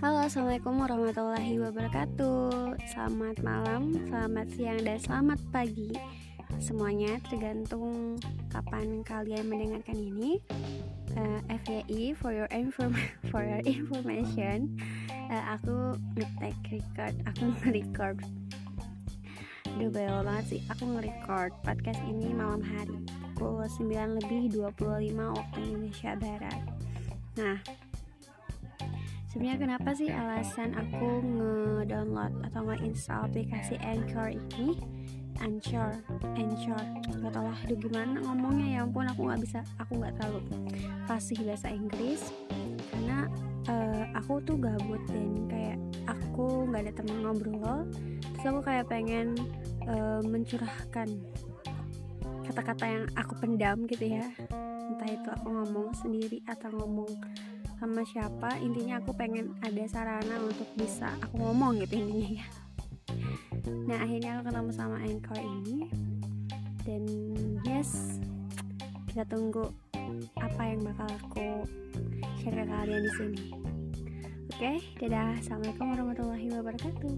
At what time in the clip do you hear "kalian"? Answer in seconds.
9.04-9.44, 72.68-73.00